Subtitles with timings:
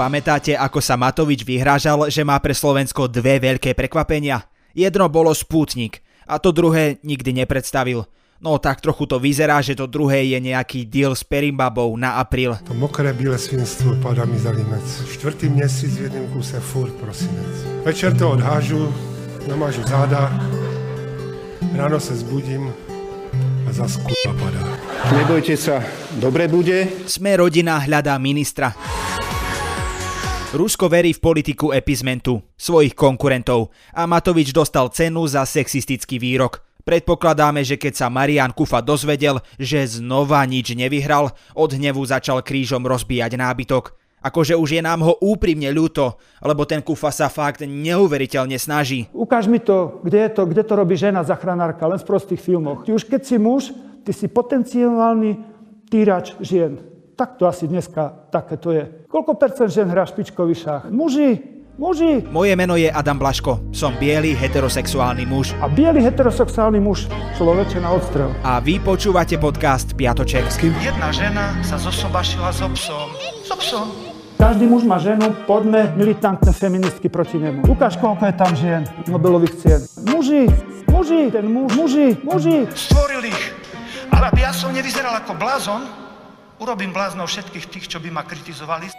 [0.00, 4.48] Pamätáte, ako sa Matovič vyhrážal, že má pre Slovensko dve veľké prekvapenia?
[4.72, 8.08] Jedno bolo Sputnik a to druhé nikdy nepredstavil.
[8.40, 12.56] No tak trochu to vyzerá, že to druhé je nejaký deal s Perimbabou na apríl.
[12.64, 14.88] To mokré bílé svinstvo padá mi za limec.
[15.04, 17.84] Štvrtý měsíc v jednom kuse furt prosinec.
[17.84, 18.88] Večer to odhážu,
[19.52, 20.32] namážu záda,
[21.76, 22.72] ráno sa zbudím
[23.68, 24.64] a zas padá.
[25.12, 25.84] Nebojte sa,
[26.16, 26.88] dobre bude.
[27.04, 28.72] Sme rodina hľadá ministra.
[30.50, 36.66] Rusko verí v politiku epizmentu, svojich konkurentov a Matovič dostal cenu za sexistický výrok.
[36.82, 42.82] Predpokladáme, že keď sa Marian Kufa dozvedel, že znova nič nevyhral, od hnevu začal krížom
[42.82, 43.94] rozbíjať nábytok.
[44.26, 49.06] Akože už je nám ho úprimne ľúto, lebo ten Kufa sa fakt neuveriteľne snaží.
[49.14, 52.82] Ukáž mi to, kde, je to, kde to robí žena zachránárka, len v prostých filmoch.
[52.82, 53.70] Ty už keď si muž,
[54.02, 55.38] ty si potenciálny
[55.86, 56.89] týrač žien.
[57.20, 59.04] Tak to asi dneska také to je.
[59.04, 60.88] Koľko percent žen hrá špičkový šach?
[60.88, 61.36] Muži,
[61.76, 62.24] muži.
[62.32, 63.76] Moje meno je Adam Blaško.
[63.76, 65.52] Som biely heterosexuálny muž.
[65.60, 68.32] A biely heterosexuálny muž človeče na odstrel.
[68.40, 70.48] A vy počúvate podcast Piatoček.
[70.80, 73.12] Jedna žena sa zosobašila so psom.
[73.44, 73.86] So psom.
[74.40, 77.68] Každý muž má ženu, poďme militantné feministky proti nemu.
[77.68, 79.80] Ukáž, koľko je tam žien Nobelových cien.
[80.08, 80.48] Muži,
[80.88, 82.64] muži, ten muž, muži, muži.
[82.72, 83.52] Stvoril ich.
[84.08, 85.99] Ale aby ja som nevyzeral ako blázon,
[86.60, 88.92] urobím bláznou všetkých tých, čo by ma kritizovali.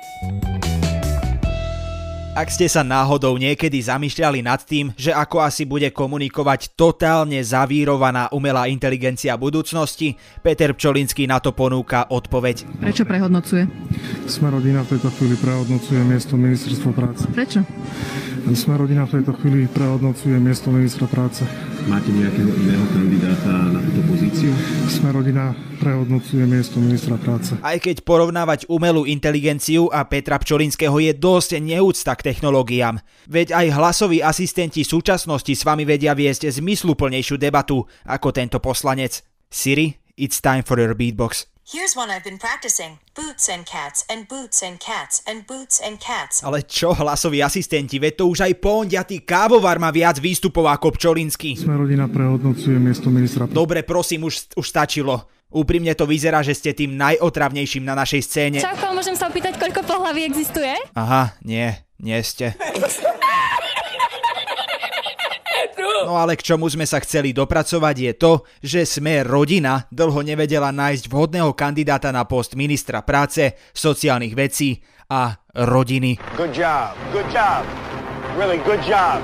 [2.31, 8.31] Ak ste sa náhodou niekedy zamýšľali nad tým, že ako asi bude komunikovať totálne zavírovaná
[8.31, 12.63] umelá inteligencia budúcnosti, Peter Pčolinský na to ponúka odpoveď.
[12.79, 13.67] Prečo prehodnocuje?
[14.31, 17.27] Sme rodina v tejto chvíli prehodnocuje miesto ministerstva práce.
[17.35, 17.67] Prečo?
[18.55, 21.43] Sme rodina v tejto chvíli prehodnocuje miesto ministra práce.
[21.89, 24.53] Máte nejakého iného kandidáta na túto pozíciu?
[24.85, 27.57] Sme rodina prehodnocuje miesto ministra práce.
[27.59, 33.01] Aj keď porovnávať umelú inteligenciu a Petra Pčolinského je dosť neúcta k technológiám.
[33.25, 39.25] Veď aj hlasoví asistenti súčasnosti s vami vedia viesť zmysluplnejšiu debatu ako tento poslanec.
[39.49, 41.50] Siri, it's time for your beatbox.
[41.61, 42.97] Here's one I've been practicing.
[43.13, 46.41] Boots and cats and boots and cats and boots and cats.
[46.41, 51.61] Ale čo hlasoví asistenti, veď to už aj pondiatý kávovar má viac výstupov ako Pčolinský.
[51.61, 53.45] Sme rodina prehodnocuje miesto ministra.
[53.45, 55.29] Dobre, prosím, už, už stačilo.
[55.53, 58.57] Úprimne to vyzerá, že ste tým najotravnejším na našej scéne.
[58.57, 60.73] Čauko, môžem sa opýtať, koľko pohlaví existuje?
[60.97, 62.57] Aha, nie, nie ste.
[66.05, 68.31] No ale k čomu sme sa chceli dopracovať je to,
[68.61, 74.81] že sme rodina dlho nevedela nájsť vhodného kandidáta na post ministra práce, sociálnych vecí
[75.11, 76.17] a rodiny.
[76.39, 77.67] Good job, good job,
[78.39, 79.19] really good job.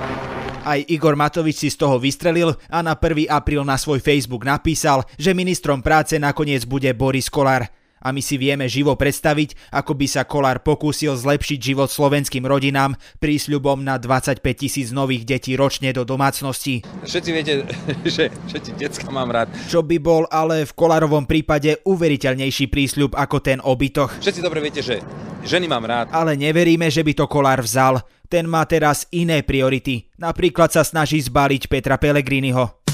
[0.68, 3.32] Aj Igor Matovič si z toho vystrelil a na 1.
[3.32, 7.77] apríl na svoj Facebook napísal, že ministrom práce nakoniec bude Boris Kolár.
[8.02, 12.94] A my si vieme živo predstaviť, ako by sa Kolár pokúsil zlepšiť život slovenským rodinám
[13.18, 16.85] prísľubom na 25 tisíc nových detí ročne do domácností.
[17.03, 17.53] Všetci viete,
[18.16, 19.50] že všetci decka mám rád.
[19.68, 24.18] Čo by bol ale v Kolárovom prípade uveriteľnejší prísľub ako ten obytoch.
[24.22, 25.02] Všetci dobre viete, že
[25.44, 26.14] ženy mám rád.
[26.14, 28.02] Ale neveríme, že by to Kolár vzal.
[28.28, 30.12] Ten má teraz iné priority.
[30.19, 32.87] Napríklad sa snaží zbaliť Petra Pellegriniho.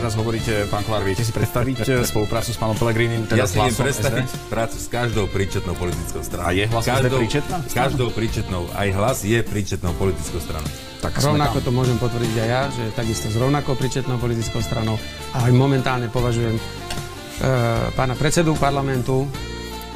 [0.00, 3.28] Teraz hovoríte, pán Kolár, viete si predstaviť eh, spoluprácu s pánom Pelegrínim?
[3.28, 4.48] Teda ja si viem predstaviť SD?
[4.48, 6.48] prácu s každou príčetnou politickou stranou.
[6.48, 7.56] A je hlas každou, príčetná?
[7.60, 8.62] S každou príčetnou.
[8.72, 10.64] Aj hlas je príčetnou politickou stranou.
[11.04, 14.96] Tak rovnako to môžem potvrdiť aj ja, že takisto s rovnakou príčetnou politickou stranou.
[15.36, 16.62] A aj momentálne považujem e,
[17.92, 19.28] pána predsedu parlamentu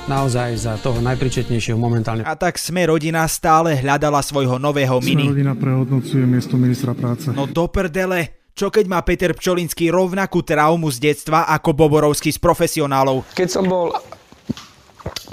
[0.04, 2.28] naozaj za toho najpričetnejšieho momentálne.
[2.28, 5.32] A tak sme rodina stále hľadala svojho nového mini.
[5.32, 7.32] Sme rodina prehodnocuje miesto ministra práce.
[7.32, 12.38] No do prdele, čo keď má Peter Pčolinský rovnakú traumu z detstva ako Boborovský z
[12.38, 13.26] profesionálov?
[13.34, 13.90] Keď som bol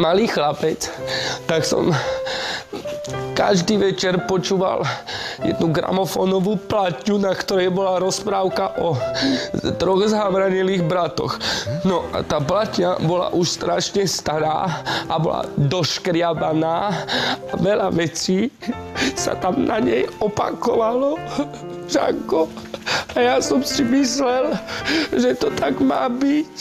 [0.01, 0.89] malý chlapec,
[1.45, 1.93] tak som
[3.37, 4.81] každý večer počúval
[5.45, 8.97] jednu gramofónovú platňu, na ktorej bola rozprávka o
[9.77, 11.37] troch zhavranilých bratoch.
[11.85, 16.77] No a tá platňa bola už strašne stará a bola doškriabaná
[17.49, 18.49] a veľa vecí
[19.13, 21.21] sa tam na nej opakovalo.
[21.91, 22.47] Žanko,
[23.13, 24.55] a ja som si myslel,
[25.11, 26.55] že to tak má byť.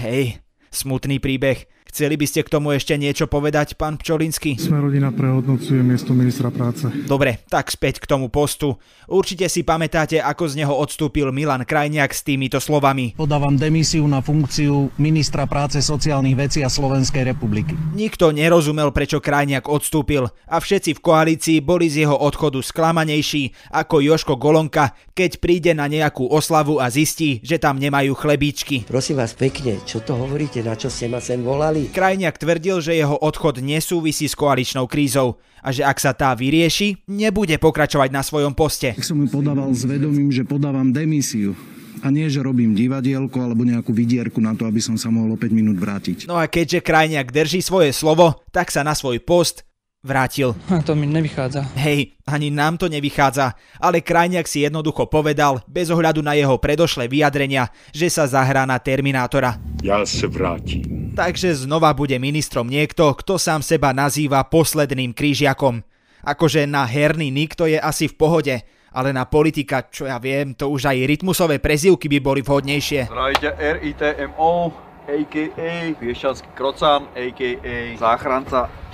[0.00, 0.40] Hej,
[0.72, 1.77] smutný príbeh.
[1.98, 4.54] Chceli by ste k tomu ešte niečo povedať, pán Pčolinsky?
[4.54, 6.86] Sme rodina prehodnocuje miesto ministra práce.
[7.10, 8.78] Dobre, tak späť k tomu postu.
[9.10, 13.18] Určite si pamätáte, ako z neho odstúpil Milan Krajniak s týmito slovami.
[13.18, 17.74] Podávam demisiu na funkciu ministra práce, sociálnych vecí a Slovenskej republiky.
[17.98, 24.06] Nikto nerozumel, prečo Krajniak odstúpil a všetci v koalícii boli z jeho odchodu sklamanejší ako
[24.06, 28.86] Joško Golonka, keď príde na nejakú oslavu a zistí, že tam nemajú chlebíčky.
[28.86, 31.87] Prosím vás pekne, čo to hovoríte, na čo ste ma sem volali?
[31.88, 37.04] Krajniak tvrdil, že jeho odchod nesúvisí s koaličnou krízou a že ak sa tá vyrieši,
[37.10, 38.94] nebude pokračovať na svojom poste.
[38.94, 41.58] Tak som mu podával s vedomím, že podávam demisiu.
[41.98, 45.38] A nie, že robím divadielko alebo nejakú vidierku na to, aby som sa mohol o
[45.40, 46.30] 5 minút vrátiť.
[46.30, 49.67] No a keďže Krajniak drží svoje slovo, tak sa na svoj post
[50.08, 50.56] vrátil.
[50.72, 51.76] A to mi nevychádza.
[51.76, 57.04] Hej, ani nám to nevychádza, ale Krajniak si jednoducho povedal, bez ohľadu na jeho predošlé
[57.12, 59.60] vyjadrenia, že sa zahrá na Terminátora.
[59.84, 61.12] Ja sa vrátim.
[61.12, 65.84] Takže znova bude ministrom niekto, kto sám seba nazýva posledným krížiakom.
[66.24, 68.54] Akože na herný nik to je asi v pohode,
[68.90, 73.06] ale na politika, čo ja viem, to už aj rytmusové prezivky by boli vhodnejšie.
[73.06, 74.72] Zdravite RITMO,
[75.08, 75.96] a.k.a.
[75.96, 77.96] Piešťanský krocán, a.k.a.
[77.96, 78.87] záchranca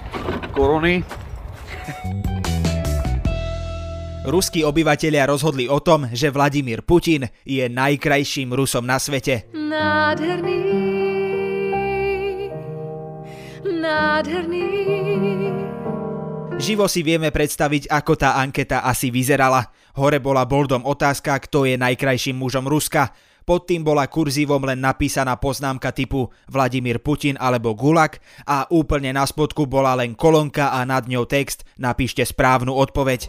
[0.55, 1.03] korony.
[4.25, 9.53] Ruskí obyvatelia rozhodli o tom, že Vladimír Putin je najkrajším Rusom na svete.
[9.53, 10.65] Nádherný,
[13.69, 14.65] nádherný.
[16.55, 19.75] Živo si vieme predstaviť, ako tá anketa asi vyzerala.
[19.99, 23.13] Hore bola boldom otázka, kto je najkrajším mužom Ruska.
[23.45, 28.17] Pod tým bola kurzívom len napísaná poznámka typu Vladimír Putin alebo Gulag
[28.49, 33.29] a úplne na spodku bola len kolónka a nad ňou text Napíšte správnu odpoveď.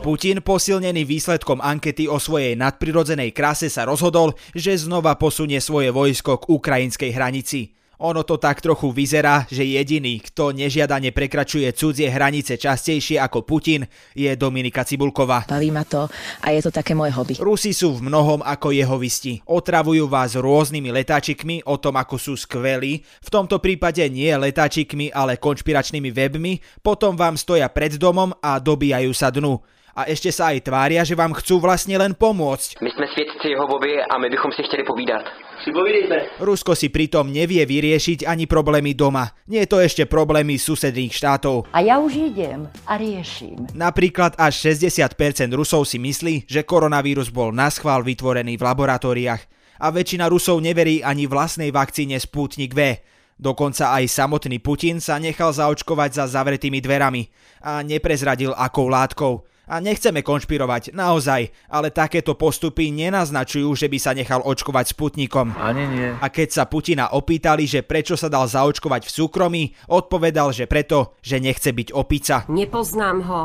[0.00, 6.40] Putin, posilnený výsledkom ankety o svojej nadprirodzenej krase, sa rozhodol, že znova posunie svoje vojsko
[6.40, 7.76] k ukrajinskej hranici.
[8.00, 13.84] Ono to tak trochu vyzerá, že jediný, kto nežiadane prekračuje cudzie hranice častejšie ako Putin,
[14.16, 15.44] je Dominika Cibulková.
[15.44, 16.08] Baví ma to
[16.40, 17.36] a je to také moje hobby.
[17.36, 19.44] Rusi sú v mnohom ako jeho visti.
[19.44, 25.36] Otravujú vás rôznymi letáčikmi o tom, ako sú skvelí, v tomto prípade nie letáčikmi, ale
[25.36, 30.66] konšpiračnými webmi, potom vám stoja pred domom a dobíjajú sa dnu a ešte sa aj
[30.66, 32.78] tvária, že vám chcú vlastne len pomôcť.
[32.80, 35.26] My sme svedci Jehovovi a my bychom si chceli povídať.
[35.60, 36.40] Si povídejte.
[36.40, 39.28] Rusko si pritom nevie vyriešiť ani problémy doma.
[39.44, 41.68] Nie je to ešte problémy susedných štátov.
[41.76, 43.68] A ja už idem a riešim.
[43.76, 45.12] Napríklad až 60%
[45.52, 49.42] Rusov si myslí, že koronavírus bol na schvál vytvorený v laboratóriách.
[49.80, 53.00] A väčšina Rusov neverí ani vlastnej vakcíne Sputnik V.
[53.40, 57.24] Dokonca aj samotný Putin sa nechal zaočkovať za zavretými dverami
[57.64, 59.48] a neprezradil akou látkou.
[59.70, 65.54] A nechceme konšpirovať, naozaj, ale takéto postupy nenaznačujú, že by sa nechal očkovať Sputnikom.
[65.54, 66.10] Ani nie.
[66.10, 71.14] A keď sa Putina opýtali, že prečo sa dal zaočkovať v súkromí, odpovedal, že preto,
[71.22, 72.50] že nechce byť opica.
[72.50, 73.42] Nepoznám ho.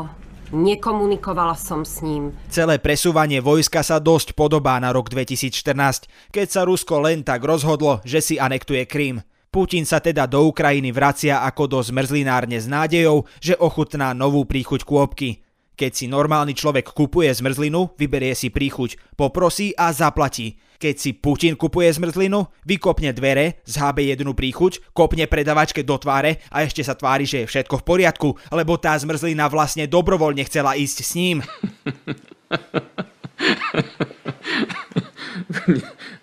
[0.50, 2.34] Nekomunikovala som s ním.
[2.50, 8.02] Celé presúvanie vojska sa dosť podobá na rok 2014, keď sa Rusko len tak rozhodlo,
[8.02, 9.22] že si anektuje Krím.
[9.50, 14.82] Putin sa teda do Ukrajiny vracia ako do zmrzlinárne s nádejou, že ochutná novú príchuť
[14.82, 15.45] kôpky.
[15.76, 20.56] Keď si normálny človek kupuje zmrzlinu, vyberie si príchuť, poprosí a zaplatí.
[20.80, 26.64] Keď si Putin kupuje zmrzlinu, vykopne dvere, zhábe jednu príchuť, kopne predavačke do tváre a
[26.64, 30.98] ešte sa tvári, že je všetko v poriadku, lebo tá zmrzlina vlastne dobrovoľne chcela ísť
[31.04, 31.44] s ním.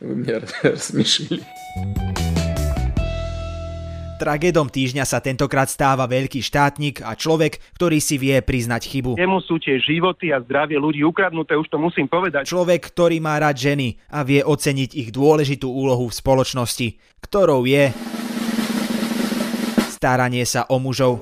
[0.02, 0.36] Mňa
[0.66, 2.23] rozmýšľali.
[4.24, 9.12] Tragédom týždňa sa tentokrát stáva veľký štátnik a človek, ktorý si vie priznať chybu.
[9.20, 12.48] Jemu sú tie životy a zdravie ľudí ukradnuté, už to musím povedať.
[12.48, 16.88] Človek, ktorý má rád ženy a vie oceniť ich dôležitú úlohu v spoločnosti,
[17.20, 17.92] ktorou je
[19.92, 21.20] staranie sa o mužov.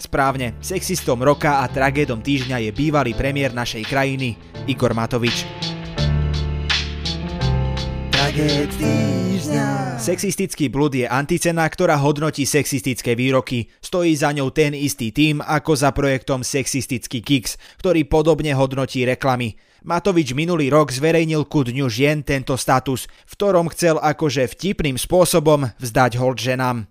[0.00, 4.32] Správne, sexistom roka a tragédom týždňa je bývalý premiér našej krajiny
[4.64, 5.44] Igor Matovič.
[9.98, 13.66] Sexistický blud je anticena, ktorá hodnotí sexistické výroky.
[13.82, 19.58] Stojí za ňou ten istý tým ako za projektom Sexistický Kicks, ktorý podobne hodnotí reklamy.
[19.82, 25.74] Matovič minulý rok zverejnil ku dňu žien tento status, v ktorom chcel akože vtipným spôsobom
[25.82, 26.86] vzdať hold ženám.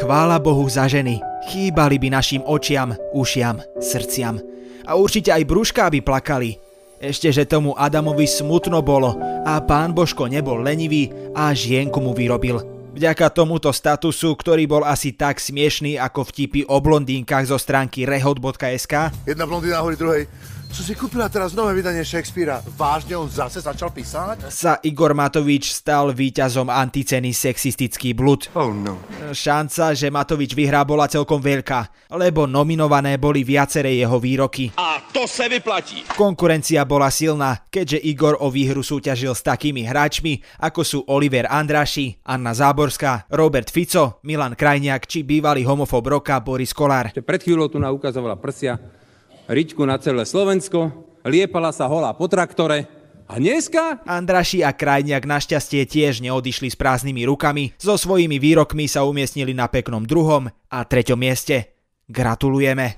[0.00, 4.40] Chvála Bohu za ženy, chýbali by našim očiam, ušiam, srdciam.
[4.84, 6.60] A určite aj brúška by plakali,
[7.02, 12.74] ešte, že tomu Adamovi smutno bolo a pán Božko nebol lenivý a žienku mu vyrobil.
[12.94, 19.10] Vďaka tomuto statusu, ktorý bol asi tak smiešný ako vtipy o blondínkach zo stránky rehod.sk.
[19.26, 20.30] Jedna blondína hovorí druhej,
[20.74, 22.58] čo si kúpila teraz nové vydanie Shakespearea?
[22.74, 24.50] Vážne on zase začal písať?
[24.50, 28.50] Sa Igor Matovič stal víťazom anticeny sexistický blud.
[28.58, 28.98] Oh no.
[29.30, 34.74] Šanca, že Matovič vyhrá bola celkom veľká, lebo nominované boli viaceré jeho výroky.
[34.74, 36.10] A to sa vyplatí.
[36.18, 42.18] Konkurencia bola silná, keďže Igor o výhru súťažil s takými hráčmi, ako sú Oliver Andraši,
[42.26, 47.14] Anna Záborská, Robert Fico, Milan Krajniak či bývalý homofob roka Boris Kolár.
[47.14, 49.03] Pred chvíľou tu naukazovala prsia
[49.44, 50.88] Riťku na celé Slovensko,
[51.20, 52.88] liepala sa holá po traktore
[53.28, 54.00] a dneska?
[54.08, 57.76] Andraši a Krajniak našťastie tiež neodišli s prázdnymi rukami.
[57.76, 61.76] So svojimi výrokmi sa umiestnili na peknom druhom a treťom mieste.
[62.08, 62.96] Gratulujeme.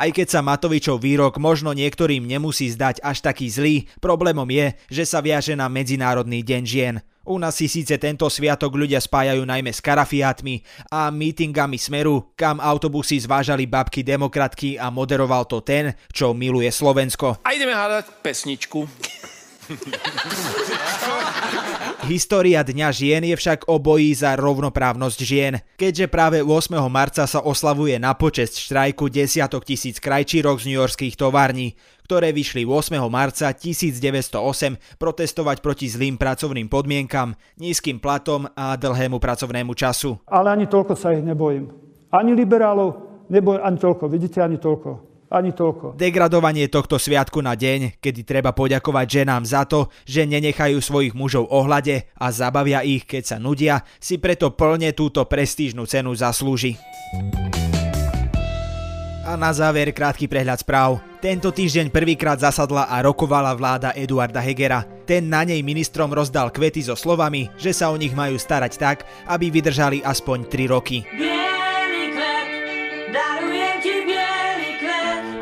[0.00, 5.04] Aj keď sa Matovičov výrok možno niektorým nemusí zdať až taký zlý, problémom je, že
[5.04, 7.04] sa viaže na Medzinárodný deň žien.
[7.26, 10.62] U nás si síce tento sviatok ľudia spájajú najmä s karafiátmi
[10.94, 17.42] a mítingami Smeru, kam autobusy zvážali babky demokratky a moderoval to ten, čo miluje Slovensko.
[17.42, 18.86] A ideme hľadať pesničku.
[22.06, 25.58] História Dňa žien je však o boji za rovnoprávnosť žien.
[25.74, 26.78] Keďže práve 8.
[26.86, 31.74] marca sa oslavuje na počesť štrajku desiatok tisíc krajčírok z newyorských tovární,
[32.06, 33.02] ktoré vyšli 8.
[33.10, 34.38] marca 1908
[35.02, 40.22] protestovať proti zlým pracovným podmienkam, nízkym platom a dlhému pracovnému času.
[40.30, 41.74] Ale ani toľko sa ich nebojím.
[42.14, 44.06] Ani liberálov, nebojím ani toľko.
[44.06, 44.90] Vidíte, ani toľko.
[45.26, 45.98] Ani toľko.
[45.98, 51.50] Degradovanie tohto sviatku na deň, kedy treba poďakovať ženám za to, že nenechajú svojich mužov
[51.50, 56.78] ohľade a zabavia ich, keď sa nudia, si preto plne túto prestížnu cenu zaslúži.
[59.26, 61.02] A na záver krátky prehľad správ.
[61.18, 64.86] Tento týždeň prvýkrát zasadla a rokovala vláda Eduarda Hegera.
[65.02, 69.02] Ten na nej ministrom rozdal kvety so slovami, že sa o nich majú starať tak,
[69.26, 71.02] aby vydržali aspoň 3 roky.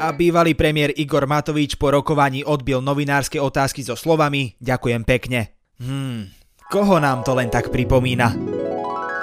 [0.05, 5.57] a bývalý premiér Igor Matovič po rokovaní odbil novinárske otázky so slovami Ďakujem pekne.
[5.81, 6.29] Hmm,
[6.69, 8.54] koho nám to len tak pripomína?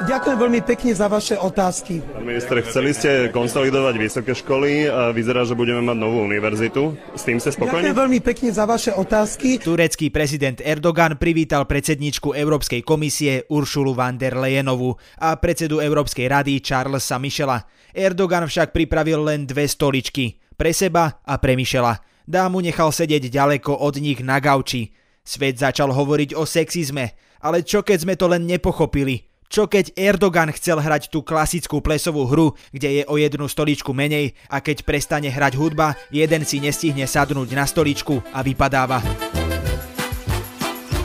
[0.01, 2.01] Ďakujem veľmi pekne za vaše otázky.
[2.01, 6.97] Pán minister, chceli ste konsolidovať vysoké školy a vyzerá, že budeme mať novú univerzitu.
[7.13, 7.85] S tým ste spokojní?
[7.85, 9.61] Ďakujem veľmi pekne za vaše otázky.
[9.61, 16.59] Turecký prezident Erdogan privítal predsedničku Európskej komisie Uršulu van der Leyenovú a predsedu Európskej rady
[16.65, 17.63] Charlesa Michela.
[17.93, 22.01] Erdogan však pripravil len dve stoličky pre seba a pre Michela.
[22.25, 24.91] Dámu nechal sedieť ďaleko od nich na gauči.
[25.21, 27.13] Svet začal hovoriť o sexizme,
[27.45, 29.30] ale čo keď sme to len nepochopili?
[29.51, 34.31] Čo keď Erdogan chcel hrať tú klasickú plesovú hru, kde je o jednu stoličku menej
[34.47, 39.03] a keď prestane hrať hudba, jeden si nestihne sadnúť na stoličku a vypadáva.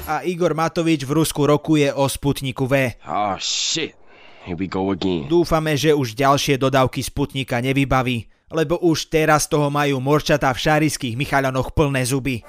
[0.07, 2.95] A Igor Matovič v Rusku rokuje o Sputniku V.
[3.03, 3.99] Oh shit,
[4.47, 5.27] here we go again.
[5.27, 11.19] Dúfame, že už ďalšie dodávky Sputnika nevybaví lebo už teraz toho majú morčatá v šarických
[11.19, 12.47] Michaľanoch plné zuby.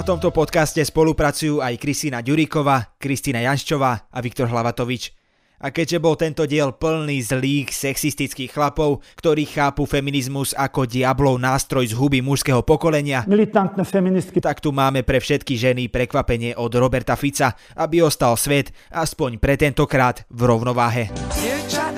[0.00, 5.12] Na tomto podcaste spolupracujú aj Kristýna Ďuríková, Kristýna Janščová a Viktor Hlavatovič.
[5.60, 11.92] A keďže bol tento diel plný zlých sexistických chlapov, ktorí chápu feminizmus ako diablov nástroj
[11.92, 17.12] z huby mužského pokolenia, militantné feministky, tak tu máme pre všetky ženy prekvapenie od Roberta
[17.12, 21.12] Fica, aby ostal svet aspoň pre tentokrát v rovnováhe.
[21.36, 21.89] Dievčatá,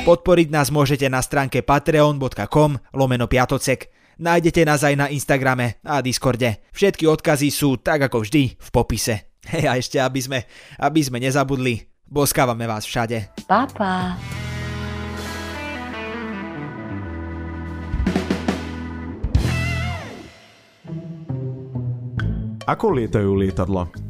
[0.00, 3.92] Podporiť nás môžete na stránke patreon.com lomeno piatocek.
[4.16, 6.64] Nájdete nás aj na Instagrame a Discorde.
[6.72, 9.28] Všetky odkazy sú tak ako vždy v popise.
[9.52, 10.38] Hej a ešte aby sme,
[10.80, 13.44] aby sme nezabudli, boskávame vás všade.
[13.44, 14.16] Papa.
[22.64, 24.09] Ako lietajú lietadla?